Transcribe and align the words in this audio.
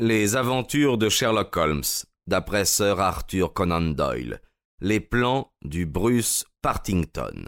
Les 0.00 0.36
aventures 0.36 0.96
de 0.96 1.08
Sherlock 1.08 1.56
Holmes, 1.56 1.82
d'après 2.28 2.64
Sir 2.64 3.00
Arthur 3.00 3.52
Conan 3.52 3.80
Doyle. 3.80 4.40
Les 4.80 5.00
plans 5.00 5.52
du 5.64 5.86
Bruce 5.86 6.44
Partington. 6.62 7.46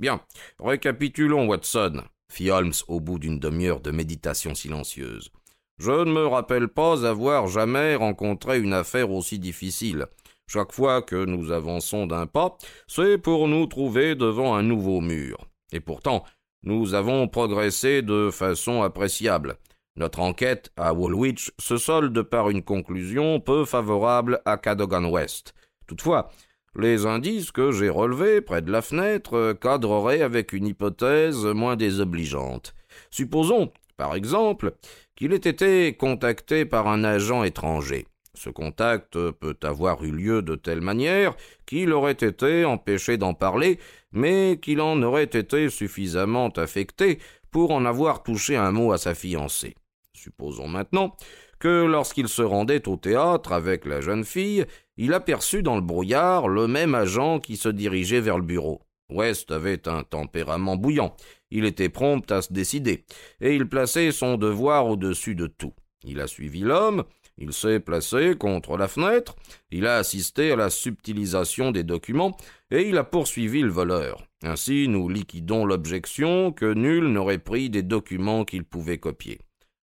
Bien, 0.00 0.20
récapitulons, 0.58 1.46
Watson, 1.46 2.02
fit 2.28 2.50
Holmes 2.50 2.72
au 2.88 2.98
bout 2.98 3.20
d'une 3.20 3.38
demi-heure 3.38 3.78
de 3.78 3.92
méditation 3.92 4.56
silencieuse. 4.56 5.30
Je 5.78 5.90
ne 5.90 6.12
me 6.12 6.26
rappelle 6.26 6.68
pas 6.68 7.06
avoir 7.06 7.46
jamais 7.48 7.96
rencontré 7.96 8.60
une 8.60 8.72
affaire 8.72 9.10
aussi 9.10 9.38
difficile. 9.38 10.06
Chaque 10.46 10.72
fois 10.72 11.02
que 11.02 11.24
nous 11.24 11.50
avançons 11.50 12.06
d'un 12.06 12.26
pas, 12.26 12.56
c'est 12.86 13.18
pour 13.18 13.48
nous 13.48 13.66
trouver 13.66 14.14
devant 14.14 14.54
un 14.54 14.62
nouveau 14.62 15.00
mur. 15.00 15.46
Et 15.72 15.80
pourtant, 15.80 16.24
nous 16.62 16.94
avons 16.94 17.26
progressé 17.26 18.02
de 18.02 18.30
façon 18.30 18.82
appréciable. 18.82 19.56
Notre 19.96 20.20
enquête 20.20 20.70
à 20.76 20.94
Woolwich 20.94 21.50
se 21.58 21.76
solde 21.76 22.22
par 22.22 22.50
une 22.50 22.62
conclusion 22.62 23.40
peu 23.40 23.64
favorable 23.64 24.40
à 24.44 24.56
Cadogan 24.56 25.06
West. 25.06 25.54
Toutefois, 25.86 26.30
les 26.76 27.04
indices 27.04 27.50
que 27.50 27.72
j'ai 27.72 27.90
relevés 27.90 28.40
près 28.40 28.62
de 28.62 28.72
la 28.72 28.80
fenêtre 28.80 29.52
cadreraient 29.60 30.22
avec 30.22 30.52
une 30.52 30.66
hypothèse 30.66 31.44
moins 31.44 31.76
désobligeante. 31.76 32.74
Supposons, 33.10 33.70
par 33.98 34.14
exemple, 34.14 34.74
qu'il 35.22 35.32
ait 35.34 35.36
été 35.36 35.94
contacté 35.94 36.64
par 36.64 36.88
un 36.88 37.04
agent 37.04 37.44
étranger. 37.44 38.08
Ce 38.34 38.50
contact 38.50 39.12
peut 39.30 39.56
avoir 39.62 40.02
eu 40.02 40.10
lieu 40.10 40.42
de 40.42 40.56
telle 40.56 40.80
manière 40.80 41.36
qu'il 41.64 41.92
aurait 41.92 42.10
été 42.10 42.64
empêché 42.64 43.18
d'en 43.18 43.32
parler, 43.32 43.78
mais 44.10 44.58
qu'il 44.60 44.80
en 44.80 45.00
aurait 45.00 45.22
été 45.22 45.70
suffisamment 45.70 46.48
affecté 46.48 47.20
pour 47.52 47.70
en 47.70 47.84
avoir 47.84 48.24
touché 48.24 48.56
un 48.56 48.72
mot 48.72 48.90
à 48.90 48.98
sa 48.98 49.14
fiancée. 49.14 49.76
Supposons 50.12 50.66
maintenant 50.66 51.16
que 51.60 51.84
lorsqu'il 51.84 52.26
se 52.26 52.42
rendait 52.42 52.88
au 52.88 52.96
théâtre 52.96 53.52
avec 53.52 53.86
la 53.86 54.00
jeune 54.00 54.24
fille, 54.24 54.66
il 54.96 55.14
aperçut 55.14 55.62
dans 55.62 55.76
le 55.76 55.82
brouillard 55.82 56.48
le 56.48 56.66
même 56.66 56.96
agent 56.96 57.38
qui 57.38 57.56
se 57.56 57.68
dirigeait 57.68 58.20
vers 58.20 58.38
le 58.38 58.44
bureau. 58.44 58.82
West 59.08 59.52
avait 59.52 59.86
un 59.86 60.02
tempérament 60.02 60.76
bouillant. 60.76 61.14
Il 61.54 61.66
était 61.66 61.90
prompt 61.90 62.32
à 62.32 62.40
se 62.40 62.50
décider, 62.50 63.04
et 63.42 63.54
il 63.54 63.68
plaçait 63.68 64.10
son 64.10 64.38
devoir 64.38 64.86
au-dessus 64.86 65.34
de 65.34 65.46
tout. 65.46 65.74
Il 66.02 66.18
a 66.18 66.26
suivi 66.26 66.60
l'homme, 66.60 67.04
il 67.36 67.52
s'est 67.52 67.78
placé 67.78 68.34
contre 68.38 68.78
la 68.78 68.88
fenêtre, 68.88 69.36
il 69.70 69.86
a 69.86 69.98
assisté 69.98 70.52
à 70.52 70.56
la 70.56 70.70
subtilisation 70.70 71.70
des 71.70 71.84
documents, 71.84 72.34
et 72.70 72.88
il 72.88 72.96
a 72.96 73.04
poursuivi 73.04 73.60
le 73.60 73.68
voleur. 73.68 74.26
Ainsi 74.42 74.88
nous 74.88 75.10
liquidons 75.10 75.66
l'objection 75.66 76.52
que 76.52 76.72
nul 76.72 77.08
n'aurait 77.08 77.38
pris 77.38 77.68
des 77.68 77.82
documents 77.82 78.46
qu'il 78.46 78.64
pouvait 78.64 78.98
copier. 78.98 79.38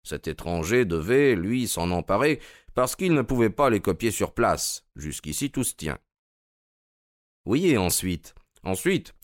Cet 0.03 0.27
étranger 0.27 0.85
devait, 0.85 1.35
lui, 1.35 1.67
s'en 1.67 1.89
emparer, 1.89 2.39
parce 2.75 2.95
qu'il 2.95 3.13
ne 3.13 3.23
pouvait 3.23 3.49
pas 3.49 3.71
les 3.71 3.79
copier 3.79 4.11
sur 4.11 4.33
place. 4.33 4.85
Jusqu'ici 4.95 5.49
tout 5.49 5.63
se 5.63 5.73
tient. 5.73 5.97
Oui, 7.47 7.65
et 7.67 7.77
ensuite? 7.77 8.35
Ensuite, 8.63 9.15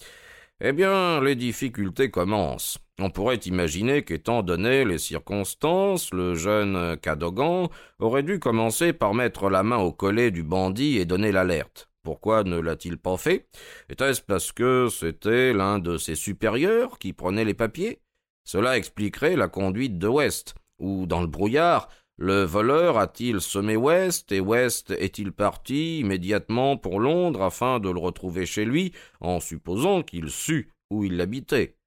eh 0.63 0.73
bien, 0.73 1.21
les 1.21 1.35
difficultés 1.35 2.11
commencent. 2.11 2.77
On 2.99 3.09
pourrait 3.09 3.37
imaginer 3.37 4.03
qu'étant 4.03 4.43
donné 4.43 4.85
les 4.85 4.99
circonstances, 4.99 6.13
le 6.13 6.35
jeune 6.35 6.97
Cadogan 6.97 7.67
aurait 7.97 8.21
dû 8.21 8.39
commencer 8.39 8.93
par 8.93 9.15
mettre 9.15 9.49
la 9.49 9.63
main 9.63 9.77
au 9.77 9.91
collet 9.91 10.29
du 10.29 10.43
bandit 10.43 10.99
et 10.99 11.05
donner 11.05 11.31
l'alerte. 11.31 11.89
Pourquoi 12.03 12.43
ne 12.43 12.59
l'a-t-il 12.59 12.97
pas 12.97 13.17
fait? 13.17 13.47
Était-ce 13.89 14.21
parce 14.21 14.51
que 14.51 14.87
c'était 14.89 15.51
l'un 15.53 15.79
de 15.79 15.97
ses 15.97 16.15
supérieurs 16.15 16.99
qui 16.99 17.13
prenait 17.13 17.45
les 17.45 17.55
papiers? 17.55 17.99
Cela 18.43 18.77
expliquerait 18.77 19.35
la 19.35 19.47
conduite 19.47 19.97
de 19.97 20.07
West, 20.07 20.53
ou 20.77 21.07
dans 21.07 21.21
le 21.21 21.27
brouillard, 21.27 21.89
le 22.23 22.43
voleur 22.43 22.99
a-t-il 22.99 23.41
semé 23.41 23.75
West 23.75 24.31
et 24.31 24.39
West 24.39 24.91
est-il 24.91 25.31
parti 25.31 26.01
immédiatement 26.01 26.77
pour 26.77 26.99
Londres 26.99 27.41
afin 27.41 27.79
de 27.79 27.89
le 27.89 27.99
retrouver 27.99 28.45
chez 28.45 28.63
lui, 28.63 28.93
en 29.21 29.39
supposant 29.39 30.03
qu'il 30.03 30.29
sût 30.29 30.71
où 30.91 31.03
il 31.03 31.19
habitait 31.19 31.77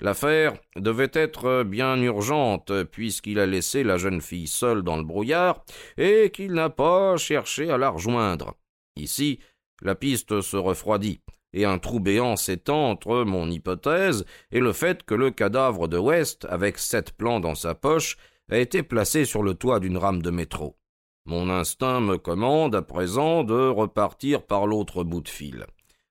L'affaire 0.00 0.54
devait 0.76 1.10
être 1.12 1.62
bien 1.62 2.00
urgente, 2.00 2.84
puisqu'il 2.84 3.38
a 3.38 3.44
laissé 3.44 3.84
la 3.84 3.98
jeune 3.98 4.22
fille 4.22 4.46
seule 4.46 4.82
dans 4.82 4.96
le 4.96 5.02
brouillard 5.02 5.62
et 5.98 6.30
qu'il 6.30 6.54
n'a 6.54 6.70
pas 6.70 7.18
cherché 7.18 7.70
à 7.70 7.76
la 7.76 7.90
rejoindre. 7.90 8.54
Ici, 8.96 9.40
la 9.82 9.94
piste 9.94 10.40
se 10.40 10.56
refroidit, 10.56 11.20
et 11.52 11.66
un 11.66 11.78
trou 11.78 12.00
béant 12.00 12.36
s'étend 12.36 12.88
entre 12.88 13.24
mon 13.24 13.50
hypothèse 13.50 14.24
et 14.52 14.60
le 14.60 14.72
fait 14.72 15.02
que 15.02 15.14
le 15.14 15.30
cadavre 15.30 15.86
de 15.86 15.98
West, 15.98 16.46
avec 16.48 16.78
sept 16.78 17.12
plans 17.12 17.40
dans 17.40 17.54
sa 17.54 17.74
poche, 17.74 18.16
a 18.52 18.58
été 18.58 18.82
placé 18.82 19.24
sur 19.24 19.42
le 19.42 19.54
toit 19.54 19.80
d'une 19.80 19.96
rame 19.96 20.22
de 20.22 20.30
métro. 20.30 20.76
Mon 21.24 21.50
instinct 21.50 22.00
me 22.00 22.18
commande 22.18 22.74
à 22.74 22.82
présent 22.82 23.44
de 23.44 23.68
repartir 23.68 24.42
par 24.42 24.66
l'autre 24.66 25.04
bout 25.04 25.20
de 25.20 25.28
fil. 25.28 25.66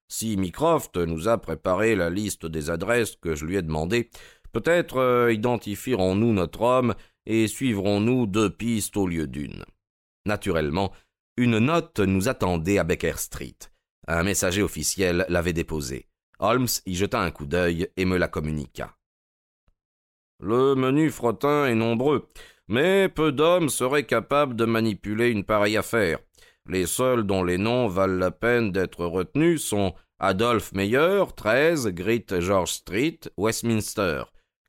Si 0.07 0.38
Mycroft 0.38 0.97
nous 0.97 1.28
a 1.28 1.38
préparé 1.38 1.96
la 1.96 2.09
liste 2.09 2.46
des 2.46 2.69
adresses 2.69 3.16
que 3.16 3.35
je 3.35 3.46
lui 3.46 3.57
ai 3.57 3.62
demandées, 3.62 4.09
peut-être 4.53 4.97
euh, 4.97 5.34
identifierons-nous 5.34 6.34
notre 6.34 6.62
homme 6.62 6.96
et 7.25 7.47
suivrons-nous 7.47 8.25
deux 8.25 8.50
pistes 8.50 8.97
au 8.97 9.08
lieu 9.08 9.28
d'une. 9.28 9.63
Naturellement, 10.25 10.91
une 11.38 11.59
note 11.59 12.00
nous 12.00 12.29
attendait 12.29 12.78
à 12.78 12.84
Baker 12.84 13.18
Street. 13.18 13.58
Un 14.08 14.23
messager 14.23 14.62
officiel 14.62 15.25
l'avait 15.29 15.53
déposée. 15.53 16.08
Holmes 16.40 16.68
y 16.85 16.96
jeta 16.96 17.22
un 17.22 17.31
coup 17.31 17.46
d'œil 17.46 17.88
et 17.97 18.06
me 18.06 18.18
la 18.18 18.28
communiqua. 18.28 18.96
Le 20.44 20.74
menu 20.74 21.12
frottin 21.12 21.68
est 21.68 21.75
nombreux, 21.75 22.28
mais 22.68 23.09
peu 23.09 23.31
d'hommes 23.31 23.69
seraient 23.69 24.07
capables 24.07 24.56
de 24.56 24.66
manipuler 24.66 25.29
une 25.29 25.44
pareille 25.44 25.78
affaire. 25.78 26.18
Les 26.68 26.88
seuls 26.88 27.24
dont 27.24 27.44
les 27.44 27.59
noms 27.59 27.88
valent 27.88 28.18
la 28.18 28.31
peine 28.31 28.72
d'être 28.72 29.06
retenus 29.06 29.63
sont 29.63 29.94
Adolphe 30.18 30.74
Meyer, 30.74 31.25
13, 31.35 31.90
Great 31.90 32.40
George 32.40 32.72
Street, 32.72 33.19
Westminster, 33.38 34.24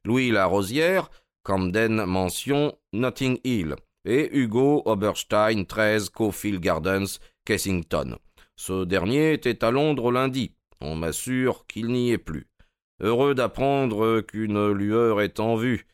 Louis 0.04 0.30
Larosière, 0.30 1.10
Camden 1.42 2.04
Mansion, 2.04 2.74
Notting 2.92 3.38
Hill, 3.42 3.74
et 4.04 4.28
Hugo 4.36 4.82
Oberstein, 4.84 5.64
13, 5.64 6.10
Caulfield 6.10 6.60
Gardens, 6.60 7.18
Kensington. 7.46 8.18
Ce 8.56 8.84
dernier 8.84 9.32
était 9.32 9.64
à 9.64 9.70
Londres 9.70 10.12
lundi. 10.12 10.54
On 10.82 10.96
m'assure 10.96 11.66
qu'il 11.66 11.86
n'y 11.86 12.10
est 12.10 12.18
plus 12.18 12.46
heureux 13.02 13.34
d'apprendre 13.34 14.20
qu'une 14.20 14.70
lueur 14.72 15.20
est 15.20 15.40
en 15.40 15.56
vue. 15.56 15.86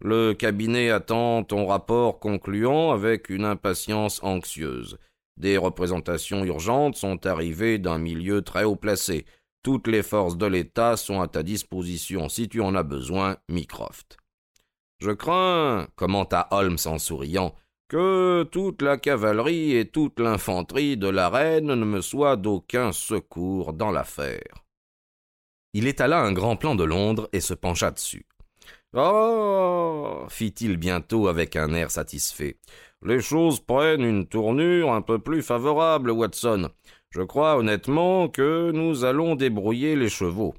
Le 0.00 0.34
cabinet 0.34 0.90
attend 0.90 1.42
ton 1.42 1.66
rapport 1.66 2.20
concluant 2.20 2.92
avec 2.92 3.30
une 3.30 3.44
impatience 3.44 4.22
anxieuse. 4.22 4.98
Des 5.38 5.56
représentations 5.56 6.44
urgentes 6.44 6.96
sont 6.96 7.26
arrivées 7.26 7.78
d'un 7.78 7.98
milieu 7.98 8.42
très 8.42 8.64
haut 8.64 8.76
placé. 8.76 9.24
Toutes 9.62 9.88
les 9.88 10.02
forces 10.02 10.36
de 10.36 10.46
l'État 10.46 10.96
sont 10.96 11.20
à 11.20 11.28
ta 11.28 11.42
disposition 11.42 12.28
si 12.28 12.48
tu 12.48 12.60
en 12.60 12.74
as 12.74 12.82
besoin, 12.82 13.36
Mycroft. 13.48 14.18
Je 14.98 15.10
crains, 15.10 15.88
commenta 15.96 16.48
Holmes 16.50 16.78
en 16.86 16.98
souriant, 16.98 17.54
que 17.88 18.44
toute 18.50 18.82
la 18.82 18.96
cavalerie 18.96 19.76
et 19.76 19.86
toute 19.86 20.20
l'infanterie 20.20 20.96
de 20.96 21.08
la 21.08 21.28
reine 21.28 21.66
ne 21.66 21.84
me 21.84 22.00
soient 22.00 22.36
d'aucun 22.36 22.92
secours 22.92 23.72
dans 23.72 23.90
l'affaire. 23.90 24.65
Il 25.76 25.86
étala 25.86 26.22
un 26.22 26.32
grand 26.32 26.56
plan 26.56 26.74
de 26.74 26.84
Londres 26.84 27.28
et 27.34 27.40
se 27.42 27.52
pencha 27.52 27.90
dessus. 27.90 28.24
Oh 28.96 30.24
fit-il 30.30 30.78
bientôt 30.78 31.28
avec 31.28 31.54
un 31.54 31.74
air 31.74 31.90
satisfait. 31.90 32.56
Les 33.04 33.20
choses 33.20 33.60
prennent 33.60 34.00
une 34.02 34.26
tournure 34.26 34.90
un 34.94 35.02
peu 35.02 35.18
plus 35.18 35.42
favorable, 35.42 36.12
Watson. 36.12 36.70
Je 37.10 37.20
crois 37.20 37.58
honnêtement 37.58 38.28
que 38.28 38.70
nous 38.70 39.04
allons 39.04 39.34
débrouiller 39.34 39.96
les 39.96 40.08
chevaux. 40.08 40.54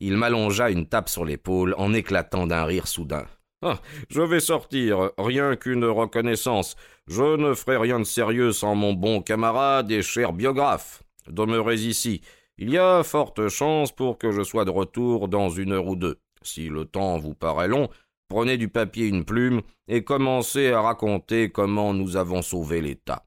Il 0.00 0.16
m'allongea 0.16 0.70
une 0.70 0.88
tape 0.88 1.08
sur 1.08 1.24
l'épaule 1.24 1.76
en 1.78 1.94
éclatant 1.94 2.48
d'un 2.48 2.64
rire 2.64 2.88
soudain. 2.88 3.26
Ah, 3.62 3.78
je 4.08 4.22
vais 4.22 4.40
sortir, 4.40 5.12
rien 5.18 5.54
qu'une 5.54 5.84
reconnaissance. 5.84 6.74
Je 7.06 7.36
ne 7.36 7.54
ferai 7.54 7.76
rien 7.76 8.00
de 8.00 8.04
sérieux 8.04 8.50
sans 8.50 8.74
mon 8.74 8.92
bon 8.92 9.22
camarade 9.22 9.92
et 9.92 10.02
cher 10.02 10.32
biographe. 10.32 11.04
Demeurez 11.28 11.76
ici. 11.76 12.22
Il 12.60 12.70
y 12.70 12.78
a 12.78 13.04
forte 13.04 13.48
chance 13.48 13.92
pour 13.92 14.18
que 14.18 14.32
je 14.32 14.42
sois 14.42 14.64
de 14.64 14.70
retour 14.70 15.28
dans 15.28 15.48
une 15.48 15.72
heure 15.72 15.86
ou 15.86 15.94
deux. 15.94 16.20
Si 16.42 16.68
le 16.68 16.84
temps 16.84 17.16
vous 17.16 17.34
paraît 17.34 17.68
long, 17.68 17.88
prenez 18.28 18.56
du 18.56 18.68
papier 18.68 19.06
une 19.06 19.24
plume 19.24 19.62
et 19.86 20.02
commencez 20.02 20.72
à 20.72 20.80
raconter 20.80 21.50
comment 21.50 21.94
nous 21.94 22.16
avons 22.16 22.42
sauvé 22.42 22.80
l'État. 22.80 23.24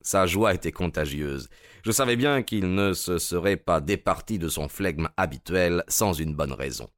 Sa 0.00 0.26
joie 0.26 0.54
était 0.54 0.72
contagieuse. 0.72 1.50
Je 1.84 1.92
savais 1.92 2.16
bien 2.16 2.42
qu'il 2.42 2.74
ne 2.74 2.94
se 2.94 3.18
serait 3.18 3.58
pas 3.58 3.82
départi 3.82 4.38
de 4.38 4.48
son 4.48 4.68
flegme 4.68 5.10
habituel 5.18 5.84
sans 5.86 6.14
une 6.14 6.34
bonne 6.34 6.54
raison. 6.54 6.88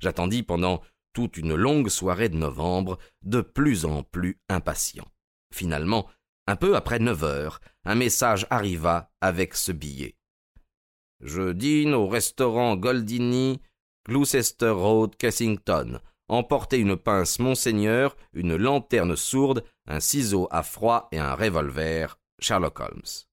J'attendis 0.00 0.42
pendant 0.42 0.82
toute 1.12 1.36
une 1.36 1.54
longue 1.54 1.90
soirée 1.90 2.28
de 2.28 2.36
novembre, 2.36 2.98
de 3.22 3.40
plus 3.40 3.84
en 3.84 4.02
plus 4.02 4.38
impatient. 4.48 5.06
Finalement, 5.54 6.08
Un 6.46 6.56
peu 6.56 6.74
après 6.74 6.98
neuf 6.98 7.22
heures, 7.22 7.60
un 7.84 7.94
message 7.94 8.44
arriva 8.50 9.12
avec 9.20 9.54
ce 9.54 9.70
billet. 9.70 10.16
Je 11.20 11.52
dîne 11.52 11.94
au 11.94 12.08
restaurant 12.08 12.76
Goldini, 12.76 13.60
Gloucester 14.06 14.70
Road, 14.70 15.16
Kensington. 15.16 16.00
Emportez 16.28 16.78
une 16.78 16.96
pince 16.96 17.38
Monseigneur, 17.38 18.16
une 18.32 18.56
lanterne 18.56 19.16
sourde, 19.16 19.64
un 19.86 20.00
ciseau 20.00 20.48
à 20.50 20.62
froid 20.62 21.08
et 21.12 21.18
un 21.18 21.34
revolver. 21.34 22.18
Sherlock 22.38 22.80
Holmes. 22.80 23.26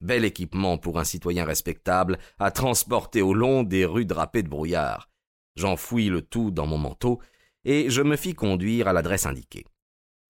Bel 0.00 0.24
équipement 0.24 0.78
pour 0.78 0.98
un 0.98 1.04
citoyen 1.04 1.44
respectable 1.44 2.18
à 2.38 2.50
transporter 2.50 3.22
au 3.22 3.34
long 3.34 3.64
des 3.64 3.84
rues 3.84 4.06
drapées 4.06 4.42
de 4.42 4.48
brouillard. 4.48 5.10
J'enfouis 5.56 6.08
le 6.08 6.22
tout 6.22 6.50
dans 6.50 6.66
mon 6.66 6.78
manteau 6.78 7.20
et 7.64 7.90
je 7.90 8.02
me 8.02 8.16
fis 8.16 8.34
conduire 8.34 8.88
à 8.88 8.92
l'adresse 8.92 9.26
indiquée. 9.26 9.66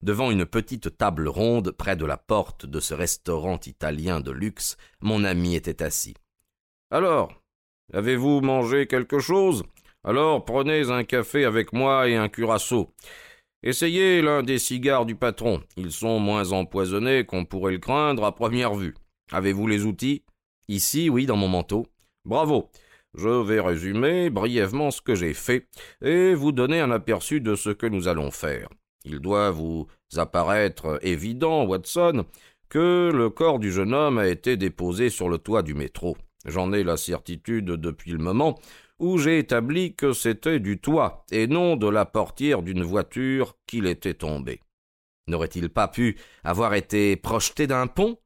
Devant 0.01 0.31
une 0.31 0.47
petite 0.47 0.97
table 0.97 1.27
ronde 1.27 1.71
près 1.71 1.95
de 1.95 2.05
la 2.05 2.17
porte 2.17 2.65
de 2.65 2.79
ce 2.79 2.95
restaurant 2.95 3.59
italien 3.65 4.19
de 4.19 4.31
luxe, 4.31 4.75
mon 4.99 5.23
ami 5.23 5.55
était 5.55 5.83
assis. 5.83 6.15
Alors, 6.93 7.31
avez-vous 7.93 8.41
mangé 8.41 8.85
quelque 8.85 9.19
chose? 9.19 9.63
Alors 10.03 10.43
prenez 10.43 10.89
un 10.91 11.05
café 11.05 11.45
avec 11.45 11.71
moi 11.71 12.09
et 12.09 12.17
un 12.17 12.27
curaçao. 12.27 12.89
Essayez 13.63 14.21
l'un 14.21 14.43
des 14.43 14.59
cigares 14.59 15.05
du 15.05 15.15
patron. 15.15 15.61
Ils 15.77 15.93
sont 15.93 16.19
moins 16.19 16.51
empoisonnés 16.51 17.25
qu'on 17.25 17.45
pourrait 17.45 17.71
le 17.71 17.77
craindre 17.77 18.25
à 18.25 18.35
première 18.35 18.73
vue. 18.73 18.93
Avez-vous 19.31 19.67
les 19.67 19.85
outils? 19.85 20.23
Ici, 20.67 21.09
oui, 21.09 21.25
dans 21.25 21.37
mon 21.37 21.47
manteau. 21.47 21.87
Bravo. 22.25 22.69
Je 23.13 23.29
vais 23.29 23.61
résumer 23.61 24.29
brièvement 24.29 24.91
ce 24.91 25.01
que 25.01 25.15
j'ai 25.15 25.33
fait 25.33 25.67
et 26.01 26.33
vous 26.33 26.51
donner 26.51 26.81
un 26.81 26.91
aperçu 26.91 27.39
de 27.39 27.55
ce 27.55 27.69
que 27.69 27.85
nous 27.85 28.09
allons 28.09 28.31
faire. 28.31 28.67
Il 29.05 29.19
doit 29.19 29.51
vous 29.51 29.87
apparaître 30.17 30.99
évident, 31.03 31.63
Watson, 31.63 32.25
que 32.67 33.11
le 33.13 33.29
corps 33.29 33.59
du 33.59 33.71
jeune 33.71 33.93
homme 33.93 34.17
a 34.17 34.27
été 34.27 34.57
déposé 34.57 35.09
sur 35.09 35.29
le 35.29 35.37
toit 35.37 35.61
du 35.61 35.73
métro. 35.73 36.17
J'en 36.45 36.73
ai 36.73 36.83
la 36.83 36.97
certitude 36.97 37.65
depuis 37.65 38.11
le 38.11 38.17
moment 38.17 38.59
où 38.99 39.17
j'ai 39.17 39.39
établi 39.39 39.95
que 39.95 40.13
c'était 40.13 40.59
du 40.59 40.79
toit 40.79 41.25
et 41.31 41.47
non 41.47 41.75
de 41.75 41.87
la 41.87 42.05
portière 42.05 42.61
d'une 42.61 42.83
voiture 42.83 43.57
qu'il 43.65 43.87
était 43.87 44.13
tombé. 44.13 44.61
N'aurait-il 45.27 45.69
pas 45.69 45.87
pu 45.87 46.17
avoir 46.43 46.73
été 46.73 47.15
projeté 47.15 47.67
d'un 47.67 47.87
pont? 47.87 48.17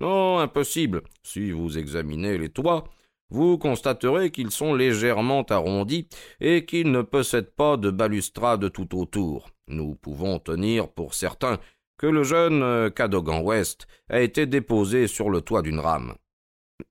Non, 0.00 0.38
impossible. 0.38 1.02
Si 1.22 1.50
vous 1.50 1.78
examinez 1.78 2.38
les 2.38 2.48
toits, 2.48 2.84
vous 3.28 3.58
constaterez 3.58 4.30
qu'ils 4.30 4.50
sont 4.50 4.74
légèrement 4.74 5.42
arrondis 5.42 6.08
et 6.40 6.64
qu'ils 6.64 6.90
ne 6.90 7.02
possèdent 7.02 7.54
pas 7.54 7.76
de 7.76 7.90
balustrade 7.90 8.72
tout 8.72 8.98
autour. 8.98 9.50
Nous 9.68 9.94
pouvons 9.94 10.38
tenir 10.38 10.88
pour 10.88 11.14
certain 11.14 11.58
que 11.96 12.06
le 12.06 12.22
jeune 12.24 12.90
Cadogan 12.90 13.42
West 13.42 13.86
a 14.08 14.20
été 14.20 14.46
déposé 14.46 15.06
sur 15.06 15.28
le 15.30 15.42
toit 15.42 15.62
d'une 15.62 15.80
rame. 15.80 16.14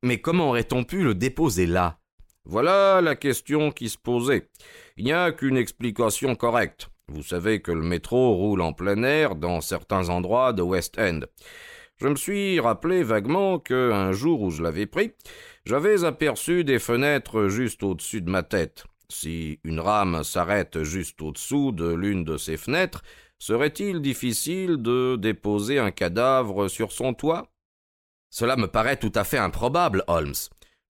Mais 0.04 0.20
comment 0.20 0.50
aurait-on 0.50 0.84
pu 0.84 1.04
le 1.04 1.16
déposer 1.16 1.66
là? 1.66 2.00
Voilà 2.46 3.02
la 3.02 3.16
question 3.16 3.72
qui 3.72 3.90
se 3.90 3.98
posait. 3.98 4.50
Il 4.98 5.06
n'y 5.06 5.14
a 5.14 5.32
qu'une 5.32 5.58
explication 5.58 6.36
correcte. 6.36 6.90
Vous 7.08 7.24
savez 7.24 7.62
que 7.62 7.72
le 7.72 7.82
métro 7.82 8.36
roule 8.36 8.62
en 8.62 8.74
plein 8.74 9.04
air 9.04 9.36
dans 9.36 9.62
certains 9.62 10.10
endroits 10.10 10.54
de 10.54 10.62
West 10.62 11.00
End. 11.00 11.22
Je 11.98 12.08
me 12.08 12.16
suis 12.16 12.60
rappelé 12.60 13.04
vaguement 13.04 13.60
que, 13.60 13.92
un 13.92 14.12
jour 14.12 14.42
où 14.42 14.52
je 14.52 14.64
l'avais 14.64 14.86
pris, 14.86 15.12
j'avais 15.66 16.06
aperçu 16.06 16.64
des 16.64 16.80
fenêtres 16.80 17.50
juste 17.50 17.84
au-dessus 17.84 18.22
de 18.22 18.30
ma 18.30 18.44
tête. 18.44 18.86
Si 19.10 19.60
une 19.64 19.80
rame 19.80 20.24
s'arrête 20.24 20.84
juste 20.84 21.22
au-dessous 21.22 21.72
de 21.72 21.92
l'une 21.92 22.24
de 22.24 22.38
ces 22.38 22.58
fenêtres, 22.58 23.02
serait-il 23.38 24.02
difficile 24.02 24.78
de 24.78 25.18
déposer 25.18 25.80
un 25.80 25.92
cadavre 25.92 26.68
sur 26.68 26.92
son 26.92 27.14
toit? 27.14 27.52
Cela 28.30 28.56
me 28.56 28.68
paraît 28.68 28.98
tout 28.98 29.12
à 29.16 29.24
fait 29.24 29.38
improbable, 29.38 30.04
Holmes. 30.08 30.34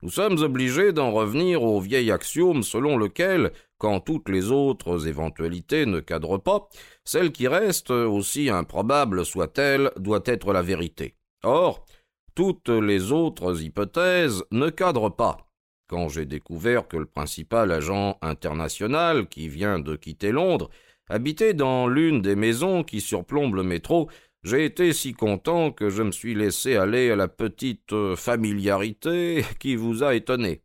Nous 0.01 0.09
sommes 0.09 0.41
obligés 0.41 0.93
d'en 0.93 1.11
revenir 1.11 1.63
au 1.63 1.79
vieil 1.81 2.11
axiome 2.11 2.63
selon 2.63 2.97
lequel, 2.97 3.51
quand 3.77 3.99
toutes 3.99 4.29
les 4.29 4.51
autres 4.51 5.07
éventualités 5.07 5.85
ne 5.85 5.99
cadrent 5.99 6.41
pas, 6.41 6.69
celle 7.03 7.31
qui 7.31 7.47
reste, 7.47 7.91
aussi 7.91 8.49
improbable 8.49 9.25
soit-elle, 9.25 9.91
doit 9.97 10.23
être 10.25 10.53
la 10.53 10.61
vérité. 10.61 11.15
Or, 11.43 11.85
toutes 12.33 12.69
les 12.69 13.11
autres 13.11 13.61
hypothèses 13.61 14.43
ne 14.51 14.69
cadrent 14.69 15.13
pas. 15.13 15.49
Quand 15.89 16.07
j'ai 16.07 16.25
découvert 16.25 16.87
que 16.87 16.97
le 16.97 17.05
principal 17.05 17.71
agent 17.71 18.17
international 18.21 19.27
qui 19.27 19.49
vient 19.49 19.79
de 19.79 19.95
quitter 19.95 20.31
Londres 20.31 20.69
habitait 21.09 21.53
dans 21.53 21.87
l'une 21.87 22.21
des 22.21 22.35
maisons 22.35 22.83
qui 22.83 23.01
surplombent 23.01 23.55
le 23.55 23.63
métro, 23.63 24.09
j'ai 24.43 24.65
été 24.65 24.93
si 24.93 25.13
content 25.13 25.71
que 25.71 25.89
je 25.89 26.03
me 26.03 26.11
suis 26.11 26.35
laissé 26.35 26.75
aller 26.75 27.11
à 27.11 27.15
la 27.15 27.27
petite 27.27 27.93
euh, 27.93 28.15
familiarité 28.15 29.43
qui 29.59 29.75
vous 29.75 30.03
a 30.03 30.15
étonné. 30.15 30.61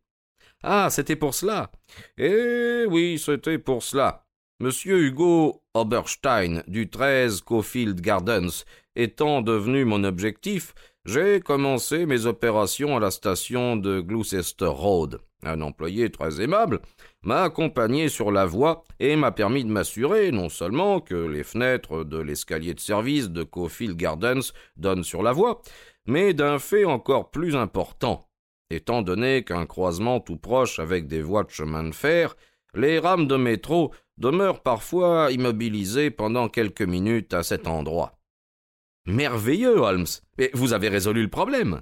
Ah, 0.63 0.89
c'était 0.89 1.15
pour 1.15 1.35
cela. 1.35 1.71
Eh 2.17 2.85
oui, 2.89 3.19
c'était 3.19 3.59
pour 3.59 3.83
cela. 3.83 4.25
Monsieur 4.59 4.99
Hugo 4.99 5.61
Oberstein 5.73 6.63
du 6.67 6.89
13 6.89 7.41
Cofield 7.41 7.99
Gardens 7.99 8.63
étant 8.95 9.41
devenu 9.41 9.83
mon 9.83 10.03
objectif, 10.05 10.73
j'ai 11.05 11.41
commencé 11.41 12.05
mes 12.05 12.25
opérations 12.25 12.95
à 12.95 12.99
la 12.99 13.11
station 13.11 13.75
de 13.75 13.99
Gloucester 13.99 14.65
Road. 14.65 15.19
Un 15.45 15.61
employé 15.61 16.09
très 16.09 16.41
aimable 16.41 16.81
m'a 17.21 17.43
accompagné 17.43 18.09
sur 18.09 18.31
la 18.31 18.45
voie 18.45 18.83
et 18.99 19.15
m'a 19.15 19.31
permis 19.31 19.63
de 19.63 19.69
m'assurer 19.69 20.31
non 20.31 20.49
seulement 20.49 20.99
que 20.99 21.13
les 21.13 21.43
fenêtres 21.43 22.03
de 22.03 22.17
l'escalier 22.17 22.73
de 22.73 22.79
service 22.79 23.29
de 23.29 23.43
Cofield 23.43 23.95
Gardens 23.95 24.51
donnent 24.75 25.03
sur 25.03 25.21
la 25.21 25.31
voie, 25.31 25.61
mais 26.07 26.33
d'un 26.33 26.57
fait 26.57 26.85
encore 26.85 27.29
plus 27.29 27.55
important. 27.55 28.27
Étant 28.71 29.03
donné 29.03 29.43
qu'un 29.43 29.67
croisement 29.67 30.19
tout 30.19 30.37
proche 30.37 30.79
avec 30.79 31.07
des 31.07 31.21
voies 31.21 31.43
de 31.43 31.51
chemin 31.51 31.83
de 31.83 31.93
fer, 31.93 32.35
les 32.73 32.97
rames 32.97 33.27
de 33.27 33.35
métro 33.35 33.93
demeurent 34.17 34.63
parfois 34.63 35.31
immobilisées 35.31 36.09
pendant 36.09 36.49
quelques 36.49 36.81
minutes 36.81 37.35
à 37.35 37.43
cet 37.43 37.67
endroit. 37.67 38.17
Merveilleux, 39.05 39.77
Holmes. 39.77 40.07
Et 40.39 40.49
vous 40.53 40.73
avez 40.73 40.89
résolu 40.89 41.21
le 41.21 41.29
problème. 41.29 41.81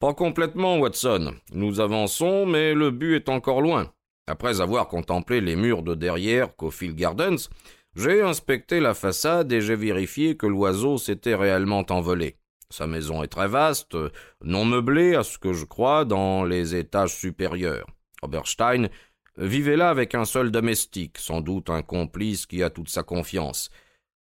Pas 0.00 0.14
complètement, 0.14 0.78
Watson. 0.78 1.34
Nous 1.52 1.80
avançons, 1.80 2.46
mais 2.46 2.72
le 2.72 2.92
but 2.92 3.16
est 3.16 3.28
encore 3.28 3.60
loin. 3.60 3.90
Après 4.28 4.60
avoir 4.60 4.86
contemplé 4.86 5.40
les 5.40 5.56
murs 5.56 5.82
de 5.82 5.96
derrière 5.96 6.54
Cofield 6.54 6.94
Gardens, 6.94 7.48
j'ai 7.96 8.22
inspecté 8.22 8.78
la 8.78 8.94
façade 8.94 9.50
et 9.50 9.60
j'ai 9.60 9.74
vérifié 9.74 10.36
que 10.36 10.46
l'oiseau 10.46 10.98
s'était 10.98 11.34
réellement 11.34 11.84
envolé. 11.90 12.36
Sa 12.70 12.86
maison 12.86 13.24
est 13.24 13.28
très 13.28 13.48
vaste, 13.48 13.96
non 14.40 14.64
meublée 14.64 15.16
à 15.16 15.24
ce 15.24 15.36
que 15.36 15.52
je 15.52 15.64
crois 15.64 16.04
dans 16.04 16.44
les 16.44 16.76
étages 16.76 17.16
supérieurs. 17.16 17.86
Oberstein 18.22 18.90
vivait 19.36 19.76
là 19.76 19.90
avec 19.90 20.14
un 20.14 20.26
seul 20.26 20.52
domestique, 20.52 21.18
sans 21.18 21.40
doute 21.40 21.70
un 21.70 21.82
complice 21.82 22.46
qui 22.46 22.62
a 22.62 22.70
toute 22.70 22.88
sa 22.88 23.02
confiance. 23.02 23.68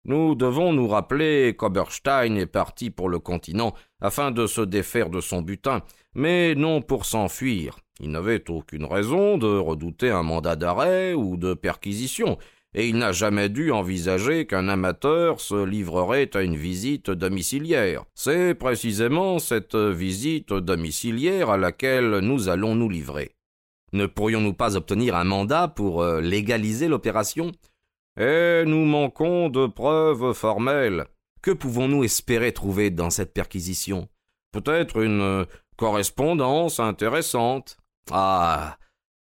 Nous 0.05 0.35
devons 0.35 0.73
nous 0.73 0.89
rappeler 0.89 1.55
qu'Oberstein 1.57 2.37
est 2.37 2.47
parti 2.47 2.91
pour 2.91 3.09
le 3.09 3.21
continent 3.21 3.73
afin 4.01 4.33
de 4.33 4.49
se 4.49 4.61
défaire 4.61 5.11
de 5.11 5.21
son 5.21 5.43
butin, 5.43 5.83
mais 6.15 6.57
non 6.57 6.83
pour 6.83 7.07
s'enfuir. 7.07 7.79
Il 8.01 8.11
n'avait 8.11 8.51
aucune 8.51 8.85
raison 8.85 9.39
de 9.39 9.47
redouter 9.47 10.11
un 10.11 10.25
mandat 10.25 10.57
d'arrêt 10.57 11.15
ou 11.15 11.37
de 11.37 11.55
perquisition, 11.55 12.37
et 12.75 12.89
il 12.89 12.97
n'a 12.97 13.13
jamais 13.13 13.49
dû 13.49 13.71
envisager 13.71 14.47
qu'un 14.47 14.67
amateur 14.69 15.41
se 15.41 15.65
livrerait 15.65 16.31
à 16.35 16.43
une 16.43 16.57
visite 16.57 17.11
domiciliaire. 17.11 18.05
C'est 18.15 18.55
précisément 18.55 19.39
cette 19.39 19.77
visite 19.77 20.53
domiciliaire 20.53 21.51
à 21.51 21.59
laquelle 21.59 22.19
nous 22.19 22.49
allons 22.49 22.75
nous 22.75 22.89
livrer. 22.89 23.37
Ne 23.93 24.07
pourrions-nous 24.07 24.55
pas 24.55 24.77
obtenir 24.77 25.15
un 25.15 25.25
mandat 25.25 25.69
pour 25.69 26.03
euh, 26.03 26.23
légaliser 26.23 26.89
l'opération? 26.89 27.53
Et 28.19 28.65
nous 28.67 28.85
manquons 28.85 29.49
de 29.49 29.67
preuves 29.67 30.33
formelles. 30.33 31.07
Que 31.41 31.51
pouvons-nous 31.51 32.05
espérer 32.05 32.53
trouver 32.53 32.91
dans 32.91 33.11
cette 33.11 33.33
perquisition? 33.33 34.09
Peut-être 34.53 35.03
une 35.03 35.47
correspondance 35.77 36.79
intéressante. 36.79 37.79
Ah. 38.11 38.77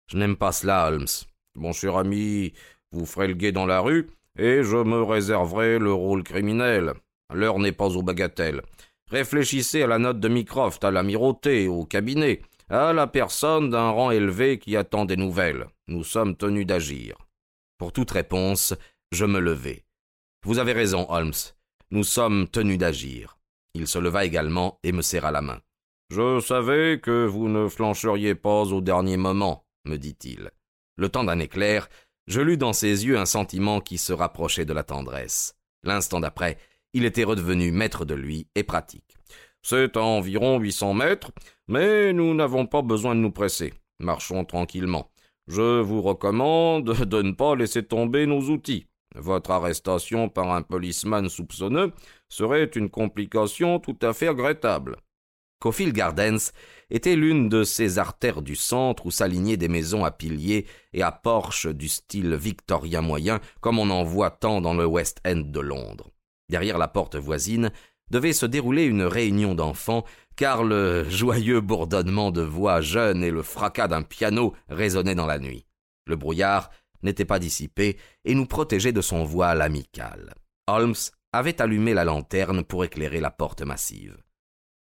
Je 0.08 0.18
n'aime 0.18 0.36
pas 0.36 0.52
cela, 0.52 0.88
Holmes. 0.88 1.08
Mon 1.56 1.72
cher 1.72 1.96
ami, 1.96 2.54
vous 2.92 3.06
ferez 3.06 3.28
le 3.28 3.34
guet 3.36 3.52
dans 3.52 3.66
la 3.66 3.80
rue, 3.80 4.10
et 4.38 4.64
je 4.64 4.78
me 4.78 5.04
réserverai 5.04 5.80
le 5.80 5.94
rôle 5.94 6.24
criminel. 6.24 6.94
L'heure 7.34 7.60
n'est 7.60 7.72
pas 7.72 7.96
aux 7.96 8.04
bagatelles. 8.04 8.62
Réfléchissez 9.10 9.84
à 9.84 9.88
la 9.88 10.00
note 10.00 10.20
de 10.20 10.28
Mycroft, 10.28 10.84
à 10.84 10.92
l'amirauté, 10.92 11.68
au 11.68 11.86
cabinet, 11.86 12.42
à 12.70 12.94
la 12.94 13.08
personne 13.08 13.70
d'un 13.70 13.90
rang 13.90 14.12
élevé 14.12 14.58
qui 14.58 14.76
attend 14.76 15.06
des 15.06 15.18
nouvelles. 15.18 15.68
Nous 15.88 16.04
sommes 16.04 16.36
tenus 16.36 16.66
d'agir. 16.66 17.18
Pour 17.82 17.92
toute 17.92 18.12
réponse, 18.12 18.76
je 19.12 19.26
me 19.26 19.40
levai. 19.40 19.86
Vous 20.46 20.60
avez 20.60 20.72
raison, 20.72 21.08
Holmes. 21.10 21.34
Nous 21.90 22.04
sommes 22.04 22.48
tenus 22.48 22.78
d'agir. 22.78 23.40
Il 23.74 23.88
se 23.88 23.98
leva 23.98 24.24
également 24.24 24.80
et 24.84 24.92
me 24.92 25.02
serra 25.02 25.32
la 25.32 25.42
main. 25.42 25.60
Je 26.12 26.40
savais 26.42 27.00
que 27.02 27.26
vous 27.26 27.50
ne 27.50 27.68
flancheriez 27.68 28.36
pas 28.36 28.66
au 28.66 28.82
dernier 28.82 29.18
moment, 29.18 29.66
me 29.86 29.98
dit-il. 29.98 30.52
Le 30.96 31.10
temps 31.10 31.24
d'un 31.24 31.40
éclair, 31.40 31.90
je 32.28 32.40
lus 32.40 32.58
dans 32.58 32.74
ses 32.74 33.08
yeux 33.08 33.18
un 33.18 33.26
sentiment 33.26 33.82
qui 33.82 33.98
se 33.98 34.14
rapprochait 34.14 34.66
de 34.66 34.74
la 34.74 34.84
tendresse. 34.84 35.56
L'instant 35.82 36.20
d'après, 36.20 36.60
il 36.94 37.04
était 37.04 37.24
redevenu 37.24 37.72
maître 37.72 38.06
de 38.06 38.14
lui 38.14 38.48
et 38.54 38.62
pratique. 38.62 39.18
C'est 39.64 39.98
à 39.98 40.04
environ 40.04 40.60
huit 40.60 40.74
cents 40.74 40.94
mètres, 40.94 41.32
mais 41.68 42.14
nous 42.14 42.36
n'avons 42.36 42.68
pas 42.68 42.84
besoin 42.84 43.16
de 43.16 43.22
nous 43.22 43.32
presser. 43.32 43.74
Marchons 43.98 44.46
tranquillement. 44.46 45.12
Je 45.48 45.82
vous 45.82 46.02
recommande 46.02 46.86
de 46.86 47.22
ne 47.22 47.32
pas 47.32 47.56
laisser 47.56 47.84
tomber 47.84 48.26
nos 48.26 48.42
outils. 48.50 48.88
Votre 49.16 49.52
arrestation 49.52 50.30
par 50.30 50.52
un 50.52 50.62
policeman 50.62 51.28
soupçonneux 51.28 51.92
serait 52.30 52.66
une 52.66 52.90
complication 52.90 53.80
tout 53.80 53.98
à 54.02 54.14
fait 54.14 54.30
regrettable. 54.30 54.96
Cofield 55.60 55.94
Gardens 55.94 56.52
était 56.90 57.16
l'une 57.16 57.48
de 57.48 57.64
ces 57.64 58.00
artères 58.00 58.42
du 58.42 58.56
centre 58.56 59.06
où 59.06 59.12
s'alignaient 59.12 59.58
des 59.58 59.68
maisons 59.68 60.04
à 60.04 60.12
piliers 60.12 60.66
et 60.94 61.04
à 61.04 61.12
porches 61.12 61.68
du 61.68 61.88
style 61.88 62.34
victorien 62.34 63.02
moyen, 63.02 63.40
comme 63.60 63.78
on 63.78 63.92
en 63.92 64.04
voit 64.04 64.32
tant 64.32 64.60
dans 64.60 64.74
le 64.74 64.86
West 64.86 65.22
End 65.26 65.44
de 65.46 65.60
Londres. 65.60 66.10
Derrière 66.50 66.78
la 66.78 66.88
porte 66.88 67.16
voisine 67.16 67.72
devait 68.12 68.34
se 68.34 68.46
dérouler 68.46 68.84
une 68.84 69.04
réunion 69.04 69.56
d'enfants, 69.56 70.04
car 70.36 70.64
le 70.64 71.10
joyeux 71.10 71.62
bourdonnement 71.62 72.32
de 72.32 72.42
voix 72.42 72.82
jeunes 72.82 73.24
et 73.24 73.32
le 73.32 73.42
fracas 73.42 73.88
d'un 73.88 74.04
piano 74.04 74.54
résonnaient 74.70 75.16
dans 75.16 75.26
la 75.26 75.40
nuit. 75.40 75.66
Le 76.06 76.18
brouillard 76.18 76.70
n'était 77.04 77.26
pas 77.26 77.40
dissipé 77.40 77.98
et 78.26 78.36
nous 78.36 78.46
protégeait 78.46 78.92
de 78.92 79.02
son 79.02 79.24
voile 79.24 79.62
amical. 79.62 80.36
Holmes 80.68 80.94
avait 81.32 81.62
allumé 81.62 81.94
la 81.94 82.04
lanterne 82.04 82.64
pour 82.64 82.84
éclairer 82.84 83.22
la 83.22 83.32
porte 83.32 83.62
massive. 83.62 84.18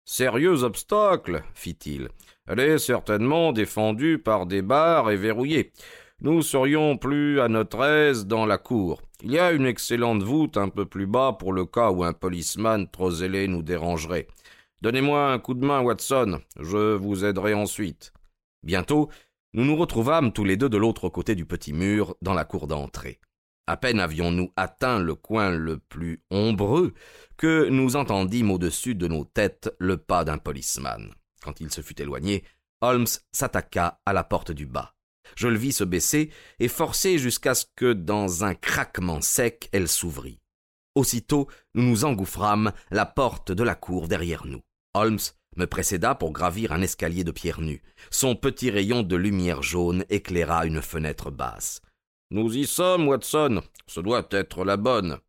Sérieux 0.04 0.64
obstacle, 0.64 1.44
fit-il. 1.54 2.10
Elle 2.48 2.60
est 2.60 2.80
certainement 2.80 3.54
défendue 3.54 4.18
par 4.18 4.48
des 4.48 4.64
barres 4.64 5.12
et 5.12 5.16
verrouillée. 5.16 5.72
Nous 6.24 6.44
serions 6.44 6.98
plus 6.98 7.42
à 7.42 7.48
notre 7.48 7.84
aise 7.84 8.28
dans 8.28 8.46
la 8.46 8.60
cour. 8.60 9.02
Il 9.24 9.32
y 9.32 9.40
a 9.40 9.52
une 9.52 9.66
excellente 9.66 10.22
voûte 10.22 10.56
un 10.56 10.70
peu 10.70 10.86
plus 10.86 11.08
bas 11.08 11.34
pour 11.34 11.52
le 11.52 11.66
cas 11.66 11.90
où 11.90 12.04
un 12.04 12.14
policeman 12.14 12.88
trop 12.88 13.10
zélé 13.10 13.48
nous 13.48 13.64
dérangerait. 13.64 14.28
Donnez-moi 14.84 15.32
un 15.32 15.40
coup 15.40 15.56
de 15.56 15.66
main, 15.66 15.82
Watson. 15.82 16.40
Je 16.60 16.94
vous 16.94 17.26
aiderai 17.26 17.56
ensuite. 17.56 18.14
Bientôt, 18.62 19.10
nous 19.54 19.66
nous 19.66 19.76
retrouvâmes 19.76 20.32
tous 20.32 20.44
les 20.44 20.58
deux 20.58 20.70
de 20.70 20.78
l'autre 20.78 21.10
côté 21.10 21.34
du 21.34 21.48
petit 21.48 21.74
mur, 21.74 22.16
dans 22.22 22.36
la 22.36 22.46
cour 22.46 22.68
d'entrée. 22.68 23.20
À 23.66 23.76
peine 23.76 24.00
avions-nous 24.00 24.54
atteint 24.56 25.00
le 25.00 25.16
coin 25.16 25.50
le 25.50 25.80
plus 25.80 26.22
ombreux 26.30 26.94
que 27.36 27.68
nous 27.70 27.96
entendîmes 27.96 28.52
au-dessus 28.52 28.94
de 28.94 29.08
nos 29.08 29.26
têtes 29.26 29.74
le 29.80 29.98
pas 29.98 30.24
d'un 30.24 30.38
policeman. 30.38 31.16
Quand 31.44 31.62
il 31.62 31.72
se 31.72 31.82
fut 31.82 32.00
éloigné, 32.00 32.44
Holmes 32.82 33.08
s'attaqua 33.32 34.00
à 34.06 34.14
la 34.14 34.24
porte 34.24 34.52
du 34.52 34.68
bas. 34.68 34.94
Je 35.36 35.48
le 35.48 35.58
vis 35.58 35.74
se 35.74 35.84
baisser 35.84 36.32
et 36.60 36.68
forcer 36.68 37.18
jusqu'à 37.18 37.56
ce 37.56 37.66
que, 37.76 37.94
dans 37.94 38.44
un 38.44 38.54
craquement 38.54 39.22
sec, 39.22 39.70
elle 39.72 39.88
s'ouvrît. 39.88 40.40
Aussitôt, 40.96 41.48
nous 41.74 41.84
nous 41.84 42.06
engouffrâmes, 42.06 42.74
la 42.90 43.06
porte 43.06 43.52
de 43.52 43.64
la 43.64 43.76
cour 43.76 44.08
derrière 44.08 44.46
nous. 44.46 44.62
Holmes 44.94 45.20
me 45.56 45.66
précéda 45.66 46.16
pour 46.16 46.32
gravir 46.32 46.72
un 46.72 46.82
escalier 46.82 47.24
de 47.24 47.32
pierre 47.32 47.62
nue. 47.62 47.82
Son 48.10 48.36
petit 48.36 48.70
rayon 48.70 49.04
de 49.04 49.16
lumière 49.16 49.64
jaune 49.64 50.06
éclaira 50.10 50.66
une 50.66 50.82
fenêtre 50.82 51.32
basse. 51.32 51.82
Nous 52.30 52.56
y 52.56 52.66
sommes, 52.66 53.08
Watson. 53.08 53.62
Ce 53.88 54.00
doit 54.00 54.28
être 54.32 54.64
la 54.64 54.78
bonne. 54.78 55.20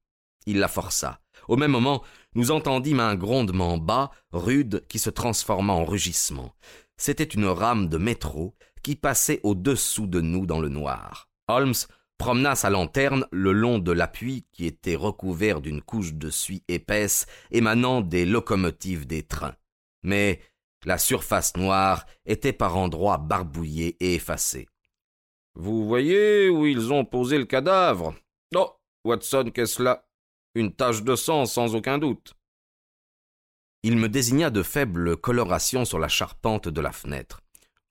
Il 0.47 0.59
la 0.59 0.69
força. 0.69 1.21
Au 1.49 1.57
même 1.57 1.73
moment, 1.73 2.03
nous 2.35 2.51
entendîmes 2.51 3.01
un 3.01 3.17
grondement 3.17 3.79
bas, 3.79 4.11
rude, 4.33 4.85
qui 4.89 4.99
se 4.99 5.11
transforma 5.11 5.73
en 5.73 5.85
rugissement. 5.85 6.55
C'était 6.97 7.25
une 7.25 7.47
rame 7.47 7.89
de 7.89 7.99
métro 7.99 8.55
qui 8.83 8.97
passait 8.97 9.41
au-dessous 9.43 10.07
de 10.07 10.21
nous 10.21 10.47
dans 10.47 10.61
le 10.61 10.69
noir. 10.69 11.29
Holmes 11.49 11.75
promena 12.19 12.55
sa 12.55 12.71
lanterne 12.71 13.27
le 13.33 13.53
long 13.53 13.79
de 13.79 13.93
l'appui 13.93 14.47
qui 14.53 14.67
était 14.67 14.95
recouvert 14.95 15.61
d'une 15.61 15.83
couche 15.83 16.15
de 16.15 16.31
suie 16.31 16.62
épaisse 16.69 17.27
émanant 17.51 18.01
des 18.01 18.25
locomotives 18.25 19.07
des 19.07 19.23
trains. 19.23 19.57
Mais 20.03 20.41
la 20.85 20.99
surface 20.99 21.57
noire 21.57 22.07
était 22.27 22.53
par 22.53 22.77
endroits 22.77 23.19
barbouillée 23.19 23.97
et 24.01 24.15
effacée. 24.15 24.69
Vous 25.55 25.87
voyez 25.87 26.49
où 26.49 26.67
ils 26.67 26.93
ont 26.93 27.05
posé 27.05 27.39
le 27.39 27.45
cadavre? 27.45 28.15
Oh, 28.55 28.73
Watson, 29.05 29.51
qu'est-ce 29.53 29.83
là 29.83 30.07
Une 30.55 30.73
tache 30.73 31.03
de 31.03 31.15
sang, 31.15 31.47
sans 31.47 31.75
aucun 31.75 31.99
doute. 31.99 32.35
Il 33.83 33.97
me 33.97 34.09
désigna 34.09 34.51
de 34.51 34.62
faibles 34.62 35.17
colorations 35.17 35.85
sur 35.85 35.99
la 35.99 36.09
charpente 36.09 36.69
de 36.69 36.81
la 36.81 36.93
fenêtre. 36.93 37.41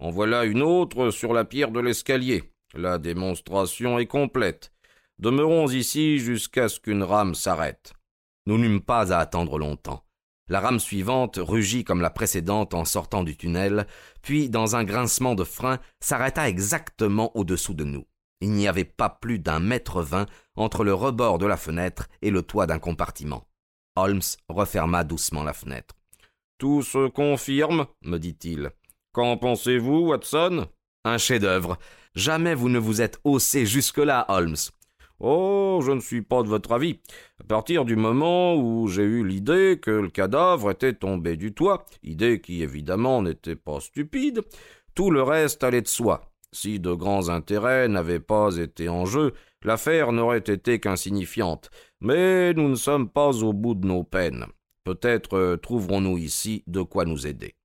En 0.01 0.09
voilà 0.09 0.45
une 0.45 0.63
autre 0.63 1.11
sur 1.11 1.31
la 1.31 1.45
pierre 1.45 1.69
de 1.69 1.79
l'escalier. 1.79 2.51
La 2.73 2.97
démonstration 2.97 3.99
est 3.99 4.07
complète. 4.07 4.73
Demeurons 5.19 5.69
ici 5.69 6.17
jusqu'à 6.17 6.69
ce 6.69 6.79
qu'une 6.79 7.03
rame 7.03 7.35
s'arrête. 7.35 7.93
Nous 8.47 8.57
n'eûmes 8.57 8.81
pas 8.81 9.13
à 9.13 9.19
attendre 9.19 9.59
longtemps. 9.59 10.03
La 10.47 10.59
rame 10.59 10.79
suivante 10.79 11.37
rugit 11.39 11.83
comme 11.83 12.01
la 12.01 12.09
précédente 12.09 12.73
en 12.73 12.83
sortant 12.83 13.23
du 13.23 13.37
tunnel, 13.37 13.85
puis, 14.23 14.49
dans 14.49 14.75
un 14.75 14.83
grincement 14.83 15.35
de 15.35 15.43
frein, 15.43 15.77
s'arrêta 15.99 16.49
exactement 16.49 17.31
au-dessous 17.37 17.75
de 17.75 17.83
nous. 17.83 18.07
Il 18.39 18.53
n'y 18.53 18.67
avait 18.67 18.85
pas 18.85 19.09
plus 19.09 19.37
d'un 19.37 19.59
mètre 19.59 20.01
vingt 20.01 20.25
entre 20.55 20.83
le 20.83 20.95
rebord 20.95 21.37
de 21.37 21.45
la 21.45 21.57
fenêtre 21.57 22.07
et 22.23 22.31
le 22.31 22.41
toit 22.41 22.65
d'un 22.65 22.79
compartiment. 22.79 23.47
Holmes 23.95 24.21
referma 24.49 25.03
doucement 25.03 25.43
la 25.43 25.53
fenêtre. 25.53 25.93
Tout 26.57 26.81
se 26.81 27.07
confirme, 27.07 27.85
me 28.01 28.17
dit-il. 28.17 28.71
Qu'en 29.13 29.35
pensez-vous, 29.35 30.07
Watson? 30.07 30.67
Un 31.03 31.17
chef-d'œuvre. 31.17 31.77
Jamais 32.15 32.55
vous 32.55 32.69
ne 32.69 32.79
vous 32.79 33.01
êtes 33.01 33.19
haussé 33.25 33.65
jusque-là, 33.65 34.25
Holmes. 34.29 34.55
Oh, 35.19 35.81
je 35.85 35.91
ne 35.91 35.99
suis 35.99 36.21
pas 36.21 36.43
de 36.43 36.47
votre 36.47 36.71
avis. 36.71 36.99
À 37.39 37.43
partir 37.43 37.83
du 37.83 37.97
moment 37.97 38.55
où 38.55 38.87
j'ai 38.87 39.03
eu 39.03 39.25
l'idée 39.25 39.79
que 39.81 39.91
le 39.91 40.09
cadavre 40.09 40.71
était 40.71 40.93
tombé 40.93 41.35
du 41.35 41.53
toit, 41.53 41.85
idée 42.03 42.39
qui 42.39 42.63
évidemment 42.63 43.21
n'était 43.21 43.57
pas 43.57 43.81
stupide, 43.81 44.41
tout 44.95 45.11
le 45.11 45.23
reste 45.23 45.63
allait 45.63 45.81
de 45.81 45.87
soi. 45.87 46.31
Si 46.53 46.79
de 46.79 46.93
grands 46.93 47.27
intérêts 47.27 47.89
n'avaient 47.89 48.21
pas 48.21 48.55
été 48.55 48.87
en 48.87 49.05
jeu, 49.05 49.33
l'affaire 49.63 50.13
n'aurait 50.13 50.39
été 50.39 50.79
qu'insignifiante. 50.79 51.69
Mais 51.99 52.53
nous 52.53 52.69
ne 52.69 52.75
sommes 52.75 53.09
pas 53.09 53.43
au 53.43 53.51
bout 53.51 53.75
de 53.75 53.85
nos 53.85 54.03
peines. 54.03 54.45
Peut-être 54.85 55.37
euh, 55.37 55.57
trouverons-nous 55.57 56.17
ici 56.17 56.63
de 56.67 56.81
quoi 56.81 57.05
nous 57.05 57.27
aider. 57.27 57.55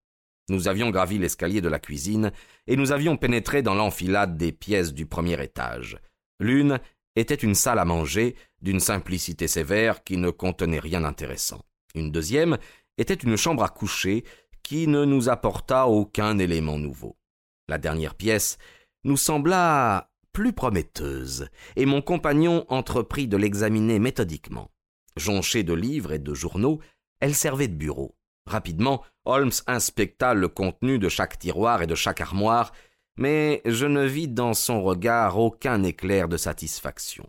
Nous 0.49 0.69
avions 0.69 0.91
gravi 0.91 1.19
l'escalier 1.19 1.61
de 1.61 1.69
la 1.69 1.79
cuisine 1.79 2.33
et 2.67 2.77
nous 2.77 2.93
avions 2.93 3.17
pénétré 3.17 3.63
dans 3.63 3.75
l'enfilade 3.75 4.37
des 4.37 4.53
pièces 4.53 4.95
du 4.95 5.07
premier 5.07 5.43
étage. 5.43 5.99
L'une 6.39 6.79
était 7.17 7.35
une 7.35 7.55
salle 7.55 7.79
à 7.79 7.85
manger 7.85 8.37
d'une 8.63 8.81
simplicité 8.81 9.49
sévère 9.49 10.05
qui 10.05 10.17
ne 10.17 10.31
contenait 10.31 10.79
rien 10.79 11.01
d'intéressant. 11.01 11.63
Une 11.95 12.13
deuxième 12.13 12.59
était 12.99 13.15
une 13.15 13.37
chambre 13.37 13.65
à 13.65 13.69
coucher 13.69 14.25
qui 14.63 14.87
ne 14.87 15.05
nous 15.05 15.29
apporta 15.29 15.87
aucun 15.87 16.39
élément 16.39 16.79
nouveau. 16.79 17.17
La 17.69 17.79
dernière 17.79 18.15
pièce 18.15 18.59
nous 19.05 19.17
sembla 19.17 20.11
plus 20.33 20.53
prometteuse, 20.53 21.49
et 21.77 21.87
mon 21.87 22.03
compagnon 22.03 22.67
entreprit 22.69 23.29
de 23.29 23.37
l'examiner 23.37 23.99
méthodiquement. 23.99 24.71
Jonchée 25.17 25.63
de 25.63 25.73
livres 25.73 26.13
et 26.13 26.19
de 26.19 26.35
journaux, 26.35 26.81
elle 27.21 27.35
servait 27.35 27.69
de 27.69 27.77
bureau. 27.77 28.16
Rapidement, 28.47 29.03
Holmes 29.25 29.53
inspecta 29.67 30.35
le 30.35 30.49
contenu 30.49 30.99
de 30.99 31.09
chaque 31.09 31.39
tiroir 31.39 31.83
et 31.83 31.87
de 31.87 31.95
chaque 31.95 32.21
armoire, 32.21 32.73
mais 33.17 33.61
je 33.65 33.87
ne 33.87 34.05
vis 34.05 34.29
dans 34.29 34.55
son 34.55 34.83
regard 34.83 35.39
aucun 35.39 35.83
éclair 35.83 36.29
de 36.29 36.37
satisfaction. 36.37 37.29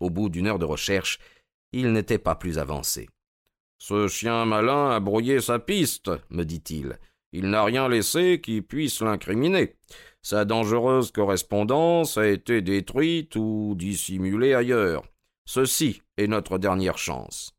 Au 0.00 0.10
bout 0.10 0.28
d'une 0.28 0.46
heure 0.46 0.58
de 0.58 0.64
recherche, 0.64 1.18
il 1.72 1.92
n'était 1.92 2.18
pas 2.18 2.34
plus 2.34 2.58
avancé. 2.58 3.08
Ce 3.78 4.08
chien 4.08 4.44
malin 4.44 4.90
a 4.90 5.00
brouillé 5.00 5.40
sa 5.40 5.58
piste, 5.58 6.10
me 6.30 6.44
dit-il. 6.44 6.98
Il 7.32 7.50
n'a 7.50 7.64
rien 7.64 7.88
laissé 7.88 8.40
qui 8.40 8.62
puisse 8.62 9.00
l'incriminer. 9.00 9.76
Sa 10.22 10.44
dangereuse 10.44 11.10
correspondance 11.10 12.16
a 12.16 12.28
été 12.28 12.62
détruite 12.62 13.34
ou 13.36 13.74
dissimulée 13.76 14.54
ailleurs. 14.54 15.02
Ceci 15.46 16.02
est 16.16 16.28
notre 16.28 16.58
dernière 16.58 16.98
chance. 16.98 17.54